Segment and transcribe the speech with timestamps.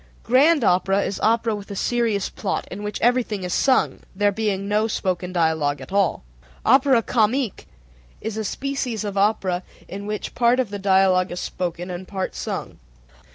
[0.23, 4.67] Grand opera is opera with a serious plot, in which everything is sung, there being
[4.67, 6.23] no spoken dialog at all.
[6.65, 7.67] Opera comique
[8.19, 12.33] is a species of opera in which part of the dialog is spoken and part
[12.33, 12.79] sung.